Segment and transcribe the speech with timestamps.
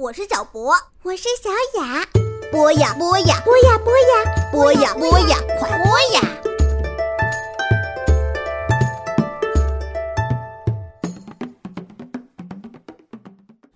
[0.00, 0.72] 我是小博，
[1.02, 1.50] 我是小
[1.80, 2.06] 雅。
[2.52, 6.20] 播呀播呀，播呀播呀，播呀播呀，快播呀！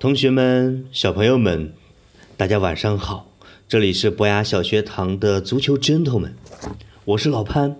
[0.00, 1.72] 同学们、小朋友们，
[2.36, 3.28] 大家晚上好！
[3.68, 6.32] 这里是博雅小学堂的足球 gentlemen，
[7.04, 7.76] 我是老潘，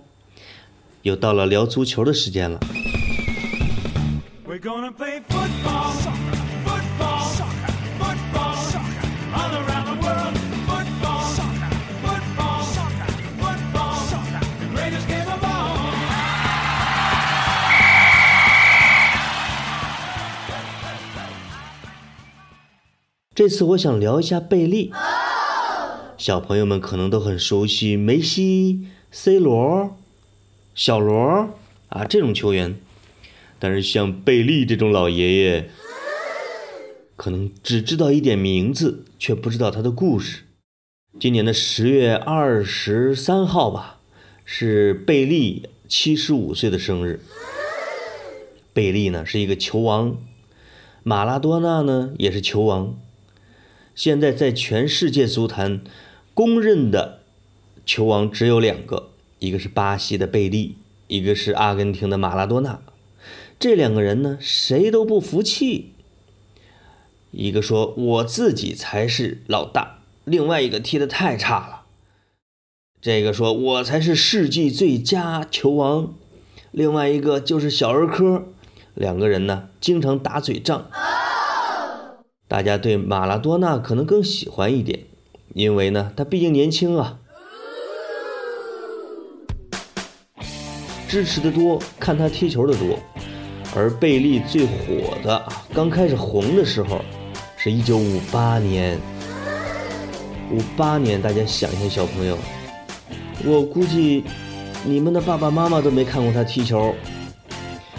[1.03, 2.61] 又到了聊足球的时间了。
[4.47, 6.28] We're gonna play football, football,
[23.39, 24.91] 这次我想聊一下贝利。
[26.17, 29.97] 小朋友们可能都很熟悉梅西、C 罗、
[30.75, 31.49] 小罗
[31.89, 32.81] 啊这种球员，
[33.61, 35.71] 但是像贝利这种老爷爷，
[37.15, 40.43] 可能只知道一点名字，却不知道他的故事。
[41.21, 44.01] 今年的十月二十三号吧，
[44.45, 47.21] 是贝利七十五岁的生日。
[48.73, 50.17] 贝利呢是一个球王，
[51.05, 52.99] 马拉多纳呢也是球王。
[53.99, 55.81] 现在在全世界足坛
[56.33, 57.23] 公认的
[57.85, 60.77] 球王只有两个，一个是巴西的贝利，
[61.09, 62.81] 一个是阿根廷的马拉多纳。
[63.59, 65.95] 这两个人呢，谁都不服气。
[67.33, 71.83] 一个说我自己才是老大，另外一个踢得太差了。
[73.01, 76.15] 这个说我才是世纪最佳球王，
[76.71, 78.47] 另外一个就是小儿科。
[78.95, 80.89] 两个人呢，经常打嘴仗。
[82.49, 85.01] 大家对马拉多纳可能更喜欢一点，
[85.53, 87.19] 因为呢，他毕竟年轻啊。
[91.07, 92.99] 支持的多，看他踢球的多。
[93.77, 95.43] 而贝利最火的，
[95.75, 97.03] 刚开始红的时候，
[97.59, 98.99] 是一九五八年。
[100.51, 102.39] 五八年，大家想一下，小朋友，
[103.45, 104.25] 我估计
[104.87, 106.95] 你们的爸爸妈妈都没看过他踢球，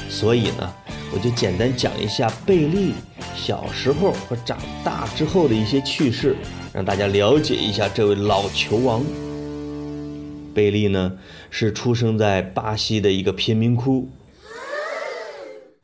[0.09, 0.73] 所以呢，
[1.13, 2.93] 我就简单讲一下贝利。
[3.41, 6.35] 小时候和长大之后的一些趣事，
[6.73, 9.01] 让大家了解一下这位老球王。
[10.53, 11.17] 贝利呢
[11.49, 14.09] 是出生在巴西的一个贫民窟。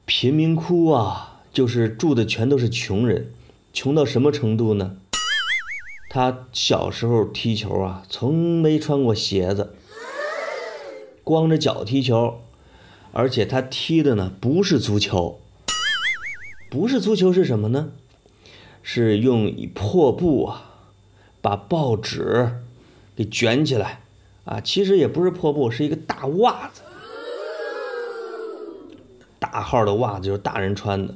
[0.05, 3.31] 贫民窟啊，就是住的全都是穷人，
[3.71, 4.97] 穷到什么程度呢？
[6.09, 9.73] 他小时候踢球啊，从没穿过鞋子，
[11.23, 12.41] 光着脚踢球，
[13.13, 15.39] 而且他踢的呢不是足球。
[16.75, 17.93] 不是足球是什么呢？
[18.83, 20.81] 是用破布啊，
[21.41, 22.51] 把报纸
[23.15, 24.01] 给卷起来
[24.43, 24.59] 啊。
[24.59, 26.81] 其实也不是破布，是一个大袜子，
[29.39, 31.15] 大号的袜子就是大人穿的，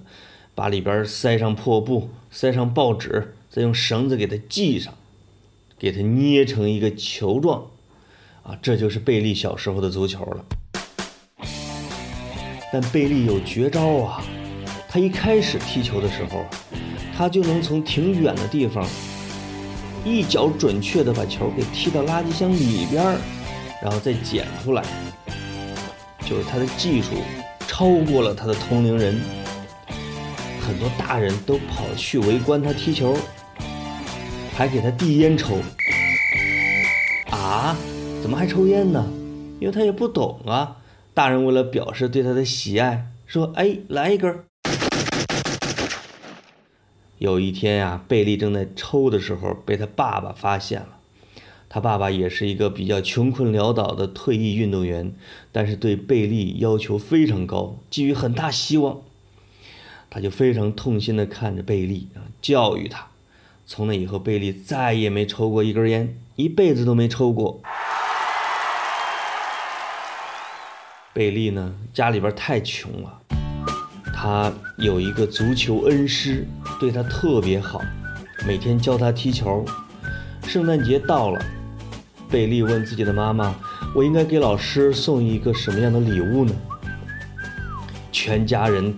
[0.56, 4.94] 把里边塞上破布，塞上报纸，再用绳子给它系上，
[5.78, 7.68] 给它捏成一个球状
[8.44, 8.58] 啊。
[8.62, 10.46] 这就是贝利小时候的足球了。
[12.72, 14.24] 但贝利有绝招啊！
[14.92, 16.44] 他一开始踢球的时候，
[17.16, 18.84] 他就能从挺远的地方，
[20.04, 23.18] 一脚准确的把球给踢到垃圾箱里边儿，
[23.84, 24.84] 然后再捡出来。
[26.26, 27.12] 就是他的技术
[27.68, 29.22] 超过了他的同龄人，
[30.60, 33.16] 很多大人都跑去围观他踢球，
[34.56, 35.60] 还给他递烟抽。
[37.30, 37.78] 啊？
[38.24, 39.08] 怎么还抽烟呢？
[39.60, 40.78] 因为他也不懂啊。
[41.14, 44.44] 大人为了表示对他的喜爱，说：“哎，来一根。”
[47.20, 50.98] 有一天呀、贝利正在抽的时候，被他爸爸发现了。
[51.68, 55.14] 他爸爸也是一个比较穷困潦倒的退役运动员，
[55.52, 59.02] 但是对贝利要求非常高，寄予很大希望。
[60.10, 63.08] 他就非常痛心地看着贝利啊，教育他。
[63.68, 67.62] 从那以后，贝利再也没抽过一根烟，一辈子都没抽过。
[71.14, 73.22] 贝利呢，家里边太穷了。
[74.22, 76.46] 他有一个足球恩师，
[76.78, 77.82] 对他特别好，
[78.46, 79.64] 每天教他踢球。
[80.44, 81.42] 圣诞节到了，
[82.30, 83.56] 贝利问自己的妈妈
[83.96, 86.54] ：“我应该给老师送一个什么样的礼物呢？”
[88.12, 88.94] 全家人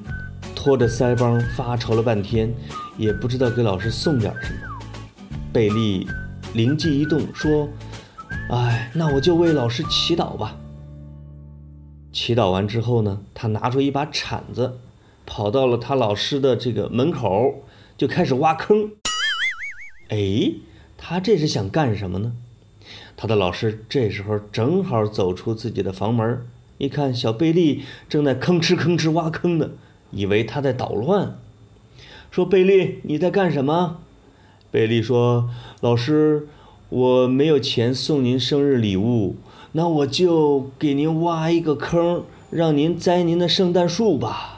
[0.56, 2.51] 拖着腮帮发愁了半天，
[2.97, 4.59] 也不知道给老师送点什么。
[5.53, 6.07] 贝利
[6.56, 7.69] 灵机一动，说
[8.50, 10.57] ：“哎，那我就为老师祈祷吧。”
[12.12, 14.79] 祈祷完之后呢，他拿出一把铲子。
[15.33, 17.63] 跑到了他老师的这个门口，
[17.98, 18.92] 就开始挖坑。
[20.10, 20.56] 哎，
[20.98, 22.33] 他这是想干什么呢？
[23.16, 26.45] 他的老师这时候正好走出自己的房门，
[26.80, 29.69] 一看小贝利正在吭哧吭哧挖坑呢，
[30.12, 31.39] 以为他在捣乱，
[32.30, 34.01] 说：“贝利，你在干什么？”
[34.69, 35.50] 贝利说
[35.80, 36.50] ：“老师，
[36.89, 39.38] 我没有钱送您生日礼物，
[39.72, 44.57] 那我就给您挖一个坑，让您栽您的圣诞树吧。”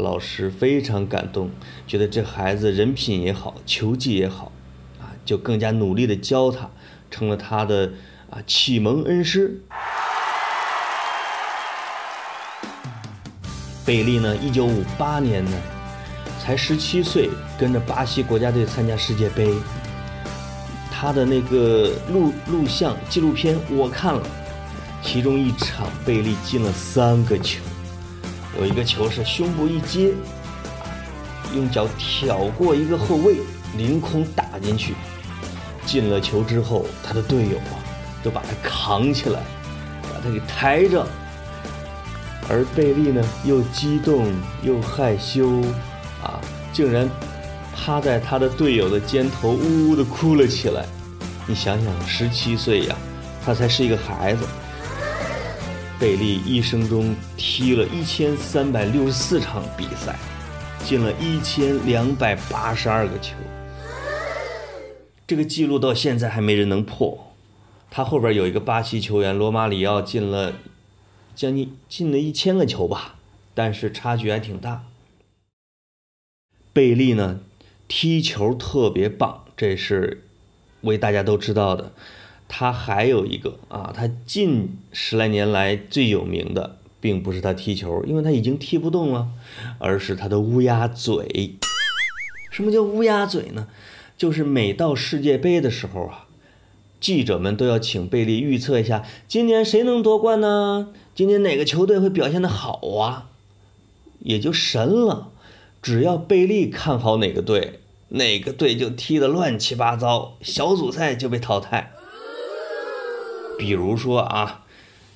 [0.00, 1.50] 老师非常感动，
[1.86, 4.52] 觉得这孩子人品也好，球技也好，
[5.00, 6.70] 啊，就更加努力的教他，
[7.10, 7.92] 成了他的
[8.30, 9.62] 啊启蒙恩师。
[13.84, 15.52] 贝利呢，一九五八年呢，
[16.40, 19.54] 才十七岁，跟着巴西国家队参加世界杯。
[20.90, 24.26] 他的那个录录像纪录片我看了，
[25.02, 27.62] 其中一场贝利进了三个球，
[28.58, 30.12] 有一个球是胸部一接，
[31.54, 33.36] 用脚挑过一个后卫，
[33.76, 34.94] 凌空打进去。
[35.84, 37.78] 进了球之后，他的队友啊
[38.22, 39.40] 都把他扛起来，
[40.02, 41.06] 把他给抬着。
[42.48, 44.32] 而贝利呢，又激动
[44.62, 45.60] 又害羞，
[46.22, 46.40] 啊，
[46.72, 47.08] 竟然
[47.74, 50.86] 趴在他的队友的肩头，呜呜的哭了起来。
[51.46, 52.96] 你想想，十七岁呀，
[53.44, 54.44] 他才是一个孩子。
[55.98, 60.18] 贝利一生中踢了一千三百六十四场比赛，
[60.84, 63.34] 进了一千两百八十二个球，
[65.26, 67.32] 这个记录到现在还没人能破。
[67.90, 70.54] 他后边有一个巴西球员罗马里奥进了。
[71.34, 73.16] 将近进了一千个球吧，
[73.52, 74.86] 但是差距还挺大。
[76.72, 77.40] 贝利呢，
[77.86, 80.24] 踢球特别棒，这是
[80.80, 81.92] 为大家都知道的。
[82.48, 89.28] 他还有一个啊，他近十来年来最有名的，并不是他踢球，因为他已经踢不动了，
[89.78, 91.56] 而是他的乌鸦嘴。
[92.50, 93.68] 什么叫乌鸦嘴呢？
[94.16, 96.22] 就是每到世界杯的时候啊。
[96.98, 100.88] 记者们都要请贝利预测一下，今年谁能夺冠呢？
[101.14, 103.28] 今年哪个球队会表现的好啊？
[104.20, 105.30] 也就神了，
[105.82, 111.92] 只要贝利看好哪个队，哪个队就踢得乱七八糟，小组赛就被淘汰。
[113.58, 114.64] 比如说啊，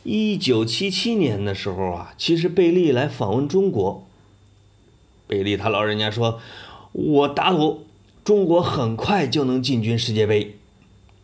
[0.03, 4.07] 一九七七年的时候啊，其实贝利来访问中国，
[5.27, 6.41] 贝利他老人家说
[6.93, 7.87] ：“我打赌，
[8.25, 10.57] 中国很快就能进军世界杯。”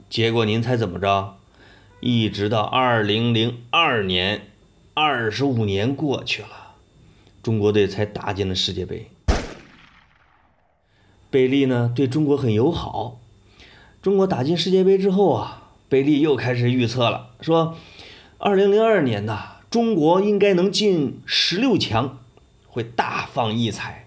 [0.08, 1.36] 结果您猜怎么着？
[2.00, 4.42] 一直到二零零二年，
[4.94, 6.74] 二十五年过去了，
[7.42, 9.08] 中国队才打进了世界杯。
[11.30, 13.18] 贝利呢对中国很友好。
[14.00, 17.76] 中国打进世界杯之后啊，贝利又开始预测了，说
[18.38, 22.18] 二零零二年呐，中国应该能进十六强，
[22.66, 24.06] 会大放异彩。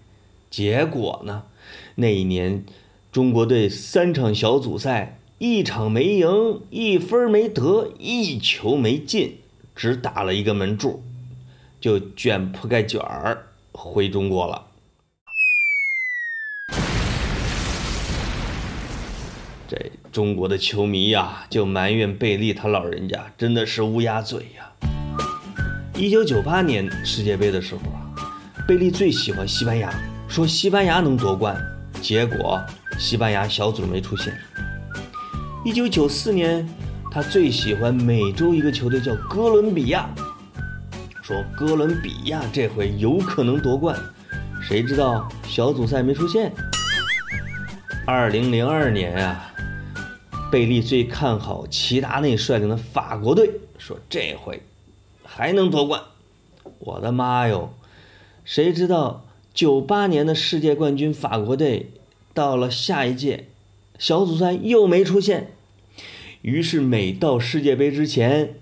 [0.49, 1.43] 结果呢，
[1.95, 2.65] 那一年
[3.11, 5.15] 中国队三场小组赛。
[5.41, 9.37] 一场没赢，一分没得，一球没进，
[9.73, 11.01] 只打了一个门柱，
[11.79, 14.67] 就卷铺盖卷儿回中国了。
[20.11, 24.89] 中国的球迷呀，就埋怨贝利他老人家真的是乌鸦嘴呀。
[25.95, 28.09] 一九九八年世界杯的时候啊，
[28.67, 29.93] 贝利最喜欢西班牙，
[30.27, 31.55] 说西班牙能夺冠，
[32.01, 32.59] 结果
[32.97, 34.33] 西班牙小组没出现。
[35.63, 36.67] 一九九四年，
[37.11, 40.09] 他最喜欢美洲一个球队叫哥伦比亚，
[41.21, 43.95] 说哥伦比亚这回有可能夺冠，
[44.61, 46.51] 谁知道小组赛没出现。
[48.07, 49.48] 二零零二年啊，
[50.51, 54.63] 贝利最看好齐达内率领的法国队，说这回
[55.23, 56.01] 还能夺冠。
[56.79, 57.73] 我的妈哟，
[58.43, 61.91] 谁知道九八年的世界冠军法国队
[62.33, 63.45] 到了下一届。
[63.99, 65.51] 小组赛又没出现，
[66.41, 68.55] 于是每到世界杯之前，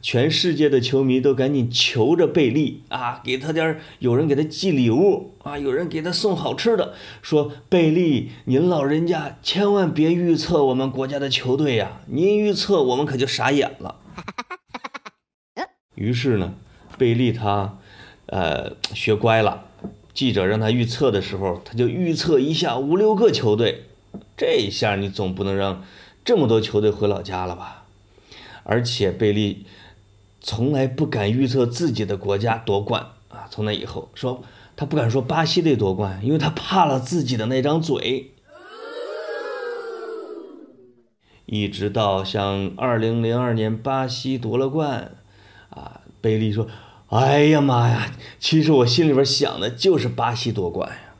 [0.00, 13.96] 全世界的球迷都赶紧求着贝利啊，给他点儿有人给他寄礼物啊，有人给他送好吃的，说贝利，您老人家千万别预测我们国家的球队呀，您预测我们可就傻眼了。
[15.96, 16.54] 于是呢，
[16.98, 17.78] 贝利他，
[18.26, 19.66] 呃，学乖了，
[20.12, 23.84] 记者让他预测的时候，他就预测一下五六个球队。
[24.36, 25.84] 这一下你总不能让
[26.24, 27.83] 这么多球队回老家了吧？
[28.64, 29.64] 而且贝利
[30.40, 33.46] 从来不敢预测自己的国家夺冠啊！
[33.50, 34.42] 从那以后说
[34.74, 38.32] 他不敢说巴西队夺冠，因为他怕了自己的那张嘴。
[41.46, 45.12] 一直到像二零零二年巴西夺了冠，
[45.70, 46.66] 啊，贝利说
[47.10, 51.14] ：“哎呀妈呀，其实我心里边想的就是巴西夺冠呀。”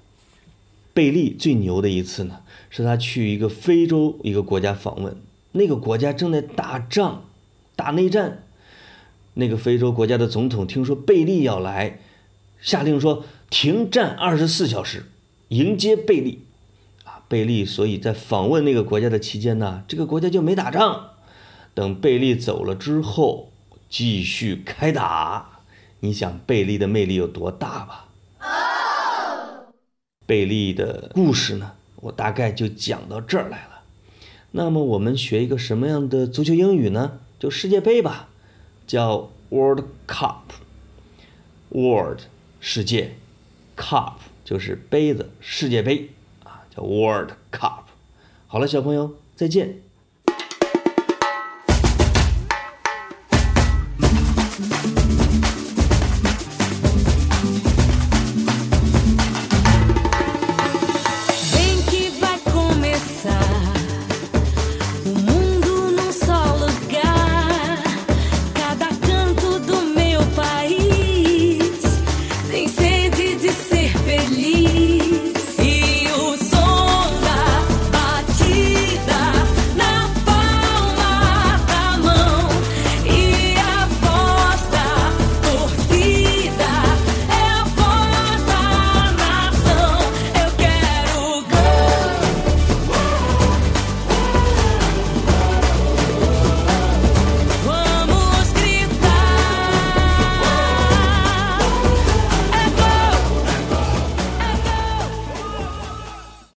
[0.94, 2.40] 贝利最牛的一次呢？
[2.70, 5.16] 是他去一个非洲一个国家访问，
[5.52, 7.24] 那个国家正在打仗，
[7.76, 8.45] 打内战。
[9.35, 11.99] 那个非洲国家的总统听说贝利要来，
[12.61, 15.07] 下令说停战二十四小时，
[15.49, 16.45] 迎接贝利。
[17.04, 21.11] 啊，贝利所以在访问那个国家的期间呢，这个国家就没打仗。
[21.75, 23.50] 等贝利走了之后，
[23.88, 25.61] 继续开打。
[25.99, 28.09] 你想贝利的魅力有多大吧？
[30.26, 33.83] 贝利的故事呢，我大概就讲到这儿来了。
[34.52, 37.19] 那么我们学一个什么样的足球英语呢？
[37.44, 38.30] 就世界杯吧，
[38.86, 40.54] 叫 World Cup。
[41.68, 42.20] World
[42.58, 43.16] 世界
[43.76, 44.14] ，Cup
[44.46, 46.08] 就是杯子，世界杯
[46.42, 47.82] 啊，叫 World Cup。
[48.46, 49.83] 好了，小朋友，再见。